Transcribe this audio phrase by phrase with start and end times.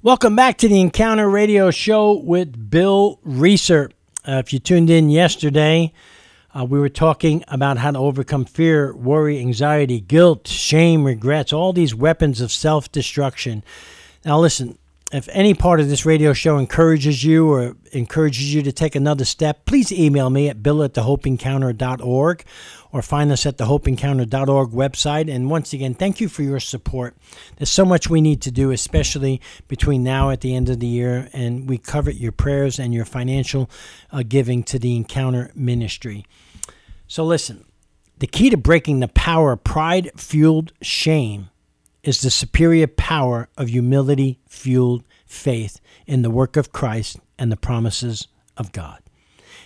[0.00, 3.90] Welcome back to the Encounter Radio Show with Bill Reeser.
[4.24, 5.92] Uh, if you tuned in yesterday,
[6.54, 11.72] uh, we were talking about how to overcome fear, worry, anxiety, guilt, shame, regrets, all
[11.72, 13.64] these weapons of self destruction.
[14.24, 14.78] Now, listen,
[15.10, 19.24] if any part of this radio show encourages you or encourages you to take another
[19.24, 22.44] step, please email me at bill at thehopeencounter.org
[22.92, 25.30] or find us at the hopeencounter.org website.
[25.32, 27.16] And once again, thank you for your support.
[27.56, 30.86] There's so much we need to do, especially between now at the end of the
[30.86, 33.70] year, and we covet your prayers and your financial
[34.10, 36.24] uh, giving to the Encounter Ministry.
[37.06, 37.64] So listen,
[38.18, 41.50] the key to breaking the power of pride fueled shame
[42.02, 47.56] is the superior power of humility fueled faith in the work of Christ and the
[47.56, 49.00] promises of God.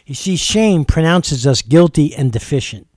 [0.06, 2.88] You see, shame pronounces us guilty and deficient.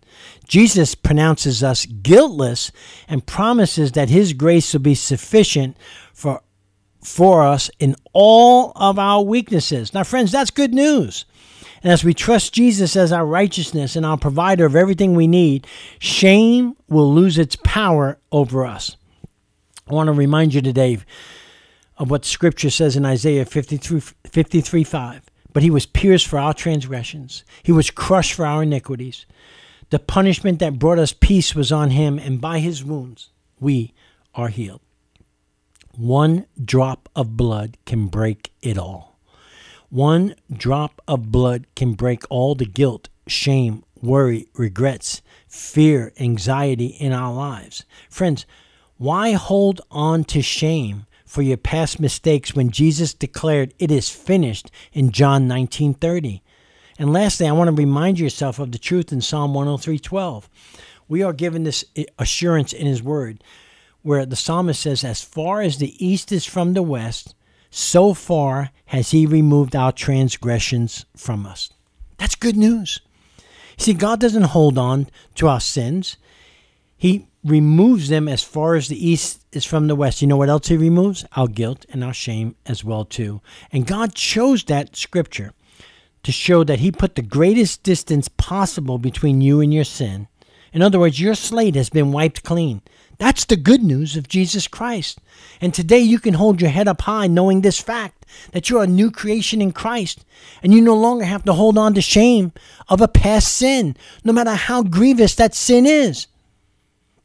[0.47, 2.71] Jesus pronounces us guiltless
[3.07, 5.75] and promises that his grace will be sufficient
[6.13, 6.41] for,
[7.01, 9.93] for us in all of our weaknesses.
[9.93, 11.25] Now, friends, that's good news.
[11.83, 15.67] And as we trust Jesus as our righteousness and our provider of everything we need,
[15.99, 18.97] shame will lose its power over us.
[19.87, 20.97] I want to remind you today
[21.97, 25.21] of what Scripture says in Isaiah 53, 53 5.
[25.53, 29.25] But he was pierced for our transgressions, he was crushed for our iniquities.
[29.89, 33.93] The punishment that brought us peace was on him, and by his wounds we
[34.33, 34.81] are healed.
[35.93, 39.19] One drop of blood can break it all.
[39.89, 47.13] One drop of blood can break all the guilt, shame, worry, regrets, fear, anxiety in
[47.13, 47.85] our lives.
[48.09, 48.45] Friends,
[48.97, 54.71] why hold on to shame for your past mistakes when Jesus declared it is finished
[54.93, 56.41] in John 19:30?
[56.97, 60.49] And lastly, I want to remind yourself of the truth in Psalm 103:12.
[61.07, 61.85] We are given this
[62.17, 63.43] assurance in his word
[64.01, 67.35] where the psalmist says as far as the east is from the west,
[67.69, 71.69] so far has he removed our transgressions from us.
[72.17, 73.01] That's good news.
[73.77, 76.17] See, God doesn't hold on to our sins.
[76.95, 80.21] He removes them as far as the east is from the west.
[80.21, 81.25] You know what else he removes?
[81.35, 83.41] Our guilt and our shame as well too.
[83.71, 85.53] And God chose that scripture
[86.25, 90.27] to show that he put the greatest distance possible between you and your sin.
[90.73, 92.81] In other words, your slate has been wiped clean.
[93.19, 95.19] That's the good news of Jesus Christ.
[95.61, 98.87] And today you can hold your head up high knowing this fact that you're a
[98.87, 100.25] new creation in Christ
[100.63, 102.53] and you no longer have to hold on to shame
[102.89, 106.25] of a past sin, no matter how grievous that sin is.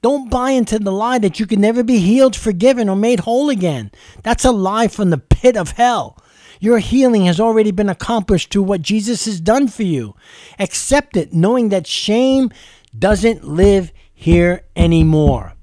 [0.02, 3.48] Don't buy into the lie that you can never be healed, forgiven, or made whole
[3.48, 3.92] again.
[4.22, 6.19] That's a lie from the pit of hell.
[6.60, 10.14] Your healing has already been accomplished through what Jesus has done for you.
[10.58, 12.50] Accept it, knowing that shame
[12.96, 15.54] doesn't live here anymore.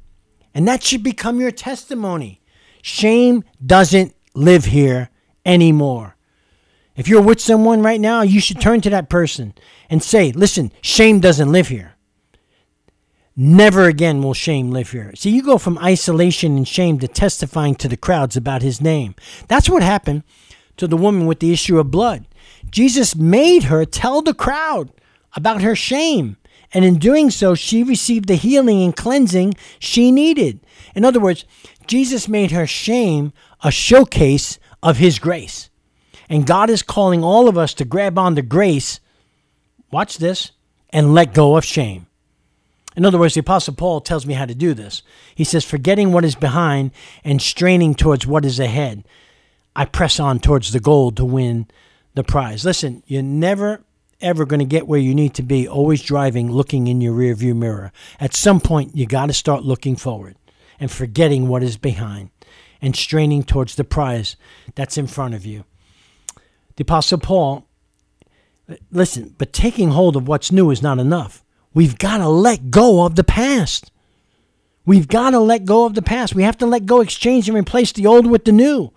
[0.56, 2.42] And that should become your testimony.
[2.82, 5.12] Shame doesn't live here
[5.46, 6.16] anymore.
[6.96, 9.54] If you're with someone right now, you should turn to that person
[9.88, 11.94] and say, Listen, shame doesn't live here.
[13.36, 15.12] Never again will shame live here.
[15.16, 19.14] See, you go from isolation and shame to testifying to the crowds about his name.
[19.48, 20.24] That's what happened
[20.78, 22.28] to the woman with the issue of blood.
[22.70, 24.92] Jesus made her tell the crowd
[25.36, 26.38] about her shame.
[26.74, 30.60] And in doing so, she received the healing and cleansing she needed.
[30.96, 31.46] In other words,
[31.88, 33.32] Jesus made her shame
[33.64, 35.70] a showcase of his grace.
[36.30, 39.00] And God is calling all of us to grab on the grace,
[39.92, 40.52] watch this,
[40.90, 42.08] and let go of shame.
[42.98, 45.04] In other words, the Apostle Paul tells me how to do this.
[45.36, 46.92] He says, forgetting what is behind
[47.24, 49.06] and straining towards what is ahead,
[49.78, 51.68] I press on towards the goal to win
[52.16, 52.66] the prize.
[52.66, 53.84] Listen, you're never,
[54.20, 57.56] ever going to get where you need to be, always driving, looking in your rearview
[57.56, 57.92] mirror.
[58.20, 60.36] At some point, you got to start looking forward
[60.80, 62.32] and forgetting what is behind
[62.82, 64.36] and straining towards the prize
[64.74, 65.64] that's in front of you.
[66.78, 67.68] The Apostle Paul,
[68.92, 71.44] listen, but taking hold of what's new is not enough.
[71.76, 73.92] We've got to let go of the past.
[74.88, 76.34] We've got to let go of the past.
[76.34, 78.92] We have to let go, exchange, and replace the old with the new.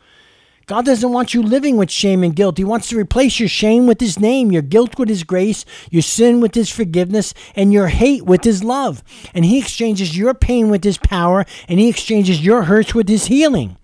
[0.70, 2.56] God doesn't want you living with shame and guilt.
[2.56, 6.00] He wants to replace your shame with His name, your guilt with His grace, your
[6.00, 9.02] sin with His forgiveness, and your hate with His love.
[9.34, 13.26] And He exchanges your pain with His power, and He exchanges your hurts with His
[13.26, 13.78] healing.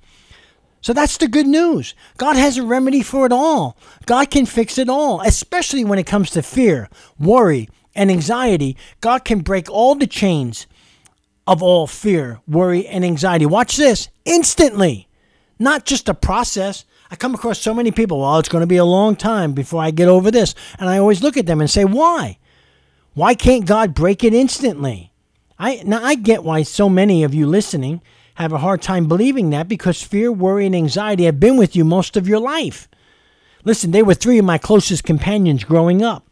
[0.81, 1.97] So that's the good news.
[2.19, 3.77] God has a remedy for it all.
[4.07, 6.89] God can fix it all, especially when it comes to fear,
[7.19, 10.69] worry, and anxiety, God can break all the chains
[11.49, 13.45] of all fear, worry, and anxiety.
[13.45, 15.06] Watch this instantly,
[15.59, 16.85] not just a process.
[17.11, 19.83] I come across so many people, well, it's going to be a long time before
[19.83, 20.55] I get over this.
[20.79, 22.39] And I always look at them and say, why?
[23.15, 25.13] Why can't God break it instantly?
[25.59, 28.03] I, now, I get why so many of you listening
[28.35, 31.85] have a hard time believing that because fear, worry, and anxiety have been with you
[31.85, 32.89] most of your life.
[33.65, 36.29] Listen, they were three of my closest companions growing up.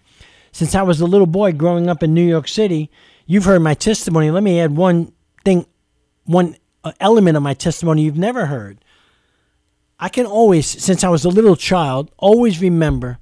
[0.52, 2.90] Since I was a little boy growing up in New York City,
[3.26, 4.30] you've heard my testimony.
[4.30, 5.12] Let me add one
[5.44, 5.66] thing,
[6.24, 8.83] one uh, element of my testimony you've never heard.
[9.98, 13.18] I can always, since I was a little child, always remember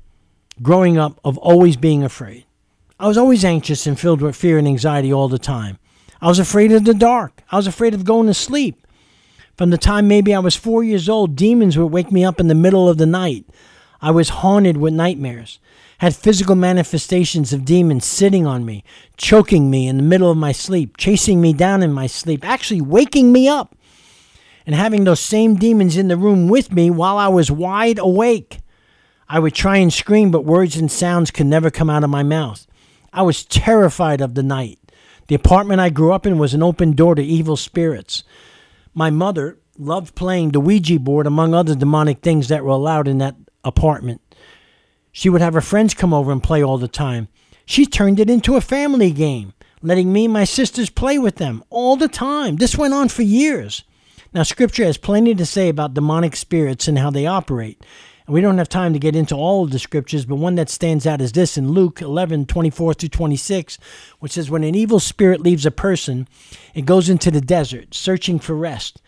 [0.62, 2.44] growing up of always being afraid.
[2.98, 5.78] I was always anxious and filled with fear and anxiety all the time.
[6.20, 7.42] I was afraid of the dark.
[7.50, 8.86] I was afraid of going to sleep.
[9.56, 12.48] From the time maybe I was four years old, demons would wake me up in
[12.48, 13.44] the middle of the night.
[14.00, 15.58] I was haunted with nightmares,
[15.98, 18.82] had physical manifestations of demons sitting on me,
[19.16, 22.80] choking me in the middle of my sleep, chasing me down in my sleep, actually
[22.80, 23.76] waking me up,
[24.66, 28.60] and having those same demons in the room with me while I was wide awake.
[29.28, 32.22] I would try and scream, but words and sounds could never come out of my
[32.22, 32.66] mouth.
[33.12, 34.78] I was terrified of the night.
[35.28, 38.24] The apartment I grew up in was an open door to evil spirits.
[38.94, 43.18] My mother loved playing the Ouija board, among other demonic things that were allowed in
[43.18, 44.20] that apartment.
[45.12, 47.28] She would have her friends come over and play all the time.
[47.64, 51.62] She turned it into a family game, letting me and my sisters play with them
[51.70, 52.56] all the time.
[52.56, 53.84] This went on for years.
[54.34, 57.84] Now, Scripture has plenty to say about demonic spirits and how they operate.
[58.26, 60.70] And we don't have time to get into all of the scriptures, but one that
[60.70, 63.78] stands out is this in Luke 11 24 through 26,
[64.20, 66.28] which says, When an evil spirit leaves a person,
[66.72, 69.02] it goes into the desert, searching for rest.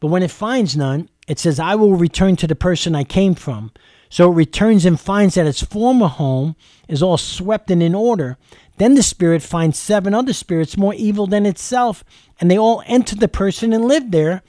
[0.00, 3.34] But when it finds none, it says, I will return to the person I came
[3.34, 3.72] from.
[4.08, 6.56] So it returns and finds that its former home
[6.88, 8.36] is all swept and in order.
[8.80, 12.02] Then the spirit finds seven other spirits more evil than itself,
[12.40, 14.42] and they all enter the person and live there.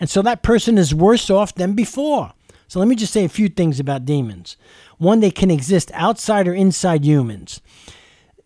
[0.00, 2.32] And so that person is worse off than before.
[2.66, 4.56] So let me just say a few things about demons.
[4.98, 7.60] One, they can exist outside or inside humans.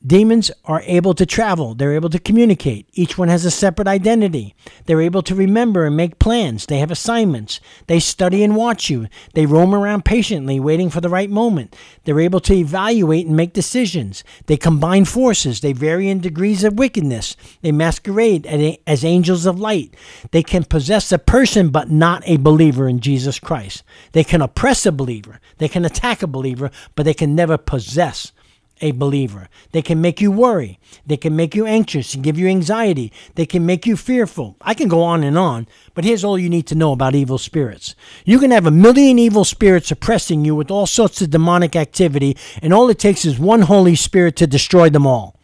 [0.07, 1.75] Demons are able to travel.
[1.75, 2.89] They're able to communicate.
[2.95, 4.55] Each one has a separate identity.
[4.87, 6.65] They're able to remember and make plans.
[6.65, 7.61] They have assignments.
[7.87, 9.09] They study and watch you.
[9.35, 11.77] They roam around patiently, waiting for the right moment.
[12.05, 14.25] They're able to evaluate and make decisions.
[14.47, 15.61] They combine forces.
[15.61, 17.37] They vary in degrees of wickedness.
[17.61, 18.47] They masquerade
[18.87, 19.95] as angels of light.
[20.31, 23.83] They can possess a person but not a believer in Jesus Christ.
[24.13, 25.41] They can oppress a believer.
[25.59, 28.33] They can attack a believer, but they can never possess
[28.81, 29.49] a believer.
[29.73, 30.79] They can make you worry.
[31.07, 33.13] They can make you anxious and give you anxiety.
[33.35, 34.57] They can make you fearful.
[34.61, 37.39] I can go on and on, but here's all you need to know about evil
[37.39, 37.95] spirits.
[38.25, 42.37] You can have a million evil spirits oppressing you with all sorts of demonic activity,
[42.63, 45.40] and all it takes is one Holy Spirit to destroy them all.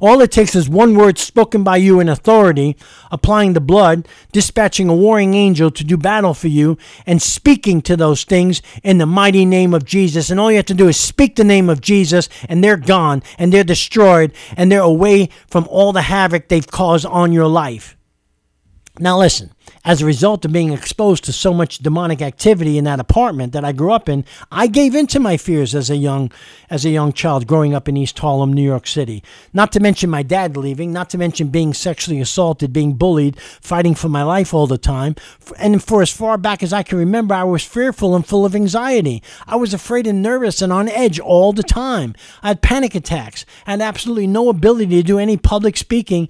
[0.00, 2.76] All it takes is one word spoken by you in authority,
[3.10, 7.96] applying the blood, dispatching a warring angel to do battle for you, and speaking to
[7.96, 10.30] those things in the mighty name of Jesus.
[10.30, 13.22] And all you have to do is speak the name of Jesus, and they're gone,
[13.38, 17.96] and they're destroyed, and they're away from all the havoc they've caused on your life.
[19.00, 19.50] Now, listen,
[19.84, 23.64] as a result of being exposed to so much demonic activity in that apartment that
[23.64, 26.30] I grew up in, I gave in to my fears as a young
[26.70, 29.24] as a young child growing up in East Harlem, New York City.
[29.52, 33.96] Not to mention my dad leaving, not to mention being sexually assaulted, being bullied, fighting
[33.96, 35.16] for my life all the time.
[35.58, 38.54] And for as far back as I can remember, I was fearful and full of
[38.54, 39.24] anxiety.
[39.44, 42.14] I was afraid and nervous and on edge all the time.
[42.44, 43.44] I had panic attacks.
[43.66, 46.28] Had absolutely no ability to do any public speaking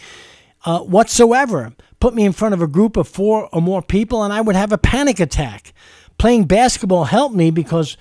[0.64, 1.74] uh, whatsoever
[2.04, 4.56] put me in front of a group of four or more people, and I would
[4.56, 5.72] have a panic attack.
[6.18, 7.96] Playing basketball helped me because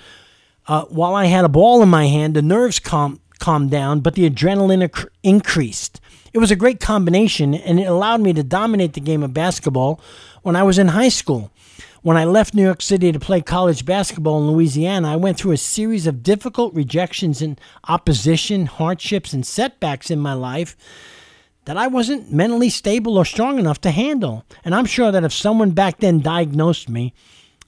[0.67, 4.15] uh, while I had a ball in my hand, the nerves calm, calmed down, but
[4.15, 6.01] the adrenaline increased.
[6.33, 10.01] It was a great combination, and it allowed me to dominate the game of basketball
[10.41, 11.49] when I was in high school.
[12.01, 15.53] When I left New York City to play college basketball in Louisiana, I went through
[15.53, 17.57] a series of difficult rejections and
[17.87, 20.75] opposition, hardships, and setbacks in my life
[21.65, 24.45] that I wasn't mentally stable or strong enough to handle.
[24.63, 27.13] And I'm sure that if someone back then diagnosed me,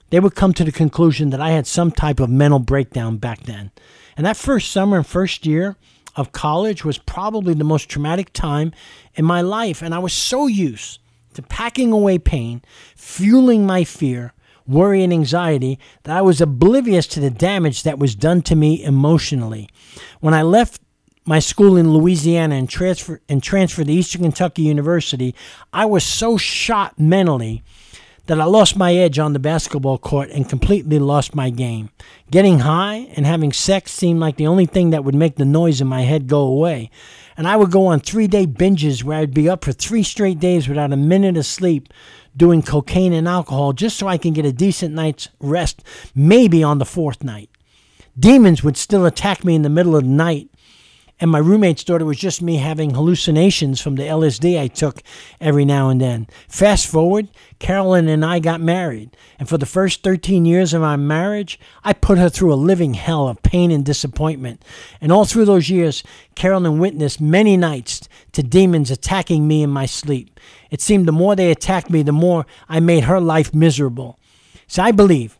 [0.09, 3.43] they would come to the conclusion that I had some type of mental breakdown back
[3.43, 3.71] then.
[4.17, 5.75] And that first summer and first year
[6.15, 8.71] of college was probably the most traumatic time
[9.15, 9.81] in my life.
[9.81, 10.99] And I was so used
[11.33, 12.61] to packing away pain,
[12.95, 14.33] fueling my fear,
[14.67, 18.83] worry, and anxiety that I was oblivious to the damage that was done to me
[18.83, 19.69] emotionally.
[20.21, 20.81] When I left
[21.25, 25.33] my school in Louisiana and transfer and transferred to Eastern Kentucky University,
[25.73, 27.63] I was so shot mentally
[28.27, 31.89] that I lost my edge on the basketball court and completely lost my game.
[32.31, 35.81] Getting high and having sex seemed like the only thing that would make the noise
[35.81, 36.89] in my head go away.
[37.37, 40.39] And I would go on three day binges where I'd be up for three straight
[40.39, 41.89] days without a minute of sleep
[42.35, 46.79] doing cocaine and alcohol just so I can get a decent night's rest, maybe on
[46.79, 47.49] the fourth night.
[48.17, 50.49] Demons would still attack me in the middle of the night
[51.19, 55.01] and my roommates it was just me having hallucinations from the LSD I took
[55.39, 56.27] every now and then.
[56.49, 60.97] Fast forward, Carolyn and I got married, and for the first 13 years of our
[60.97, 64.63] marriage, I put her through a living hell of pain and disappointment.
[64.99, 66.03] And all through those years,
[66.35, 70.39] Carolyn witnessed many nights to demons attacking me in my sleep.
[70.69, 74.19] It seemed the more they attacked me, the more I made her life miserable.
[74.67, 75.39] So I believe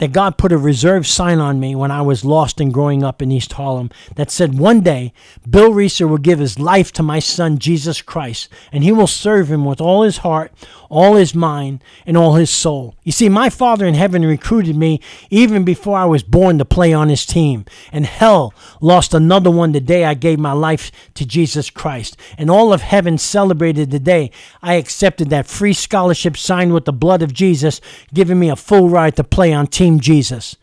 [0.00, 3.20] that God put a reserve sign on me when I was lost and growing up
[3.20, 5.12] in East Harlem that said one day
[5.48, 9.50] Bill Reeser will give his life to my son Jesus Christ and he will serve
[9.50, 10.52] him with all his heart,
[10.88, 12.96] all his mind, and all his soul.
[13.04, 16.92] You see, my Father in heaven recruited me even before I was born to play
[16.92, 21.26] on his team, and hell lost another one the day I gave my life to
[21.26, 22.16] Jesus Christ.
[22.38, 24.30] And all of heaven celebrated the day
[24.62, 27.80] I accepted that free scholarship signed with the blood of Jesus,
[28.12, 30.56] giving me a full ride to play on Team Jesus.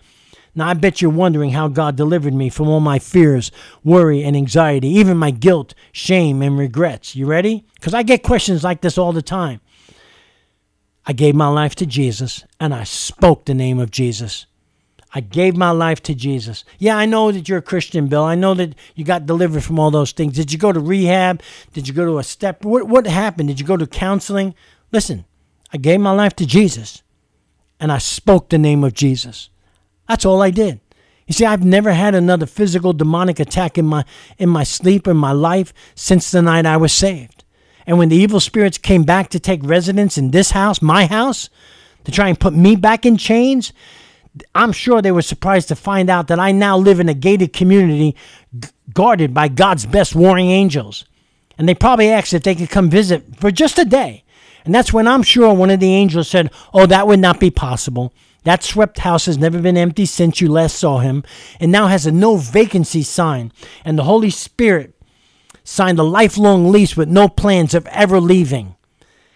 [0.58, 3.52] Now, I bet you're wondering how God delivered me from all my fears,
[3.84, 7.16] worry, and anxiety, even my guilt, shame, and regrets.
[7.16, 7.64] You ready?
[7.76, 9.62] Because I get questions like this all the time.
[11.06, 14.48] I gave my life to Jesus and I spoke the name of Jesus.
[15.14, 16.66] I gave my life to Jesus.
[16.80, 18.24] Yeah, I know that you're a Christian, Bill.
[18.24, 20.34] I know that you got delivered from all those things.
[20.34, 21.42] Did you go to rehab?
[21.72, 22.66] Did you go to a step?
[22.66, 23.48] What, what happened?
[23.48, 24.56] Did you go to counseling?
[24.92, 25.26] Listen,
[25.72, 27.04] I gave my life to Jesus
[27.80, 29.50] and I spoke the name of Jesus.
[30.08, 30.80] That's all I did.
[31.28, 34.06] You see, I've never had another physical demonic attack in my
[34.38, 37.44] in my sleep in my life since the night I was saved.
[37.86, 41.50] And when the evil spirits came back to take residence in this house, my house,
[42.06, 43.74] to try and put me back in chains,
[44.56, 47.54] I'm sure they were surprised to find out that I now live in a gated
[47.54, 48.16] community
[48.94, 51.06] guarded by God's best warring angels.
[51.58, 54.24] And they probably asked if they could come visit for just a day.
[54.68, 57.50] And that's when I'm sure one of the angels said, Oh, that would not be
[57.50, 58.12] possible.
[58.44, 61.24] That swept house has never been empty since you last saw him,
[61.58, 63.54] and now has a no vacancy sign.
[63.86, 64.94] And the Holy Spirit
[65.64, 68.76] signed a lifelong lease with no plans of ever leaving.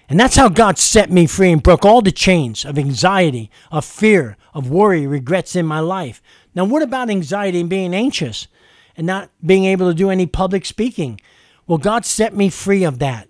[0.09, 3.85] And that's how God set me free and broke all the chains of anxiety, of
[3.85, 6.21] fear, of worry, regrets in my life.
[6.53, 8.50] Now, what about anxiety and being anxious
[8.97, 11.21] and not being able to do any public speaking?
[11.67, 13.29] Well, God set me free of that.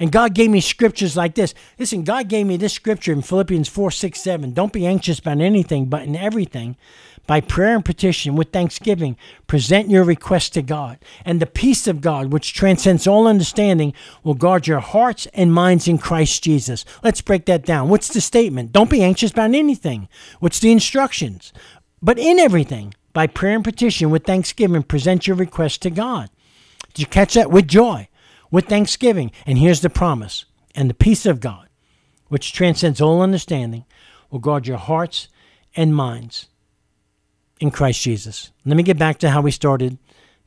[0.00, 1.54] And God gave me scriptures like this.
[1.78, 4.54] Listen, God gave me this scripture in Philippians 4 6 7.
[4.54, 6.76] Don't be anxious about anything, but in everything,
[7.26, 10.98] by prayer and petition with thanksgiving, present your request to God.
[11.24, 13.92] And the peace of God, which transcends all understanding,
[14.24, 16.86] will guard your hearts and minds in Christ Jesus.
[17.04, 17.90] Let's break that down.
[17.90, 18.72] What's the statement?
[18.72, 20.08] Don't be anxious about anything.
[20.40, 21.52] What's the instructions?
[22.02, 26.30] But in everything, by prayer and petition with thanksgiving, present your request to God.
[26.94, 27.50] Did you catch that?
[27.50, 28.08] With joy
[28.50, 29.30] with thanksgiving.
[29.46, 31.68] And here's the promise and the peace of God,
[32.28, 33.84] which transcends all understanding,
[34.30, 35.28] will guard your hearts
[35.76, 36.48] and minds
[37.60, 38.52] in Christ Jesus.
[38.64, 39.98] Let me get back to how we started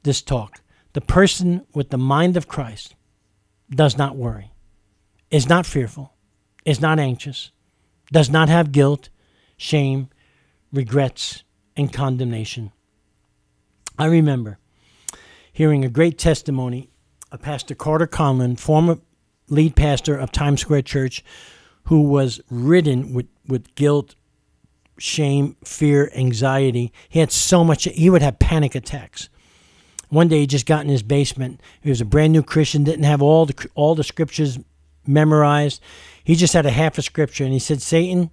[0.03, 0.61] this talk.
[0.93, 2.95] The person with the mind of Christ
[3.69, 4.51] does not worry,
[5.31, 6.13] is not fearful,
[6.65, 7.51] is not anxious,
[8.11, 9.09] does not have guilt,
[9.57, 10.09] shame,
[10.71, 11.43] regrets,
[11.75, 12.71] and condemnation.
[13.97, 14.59] I remember
[15.51, 16.89] hearing a great testimony
[17.37, 18.99] Pastor Carter Conlon, former
[19.49, 21.23] lead pastor of Times Square Church,
[21.85, 24.15] who was ridden with, with guilt,
[24.97, 26.93] shame, fear, anxiety.
[27.09, 29.29] He had so much, he would have panic attacks.
[30.09, 31.59] One day he just got in his basement.
[31.81, 34.59] He was a brand new Christian, didn't have all the, all the scriptures
[35.07, 35.81] memorized.
[36.23, 37.43] He just had a half a scripture.
[37.43, 38.29] And he said, Satan,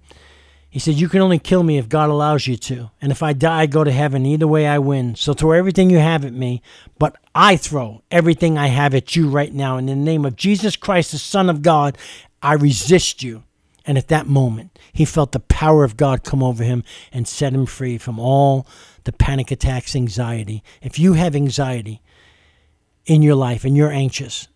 [0.71, 2.89] he said, You can only kill me if God allows you to.
[3.01, 4.25] And if I die, I go to heaven.
[4.25, 5.15] Either way, I win.
[5.15, 6.61] So throw everything you have at me,
[6.97, 9.75] but I throw everything I have at you right now.
[9.75, 11.97] In the name of Jesus Christ, the Son of God,
[12.41, 13.43] I resist you.
[13.85, 17.51] And at that moment, he felt the power of God come over him and set
[17.51, 18.65] him free from all
[19.03, 20.63] the panic attacks, anxiety.
[20.81, 22.01] If you have anxiety
[23.05, 24.47] in your life and you're anxious,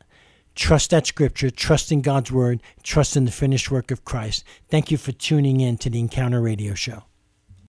[0.55, 4.43] Trust that scripture, trust in God's word, trust in the finished work of Christ.
[4.69, 7.03] Thank you for tuning in to the Encounter Radio Show.